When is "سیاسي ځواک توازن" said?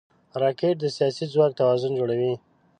0.97-1.91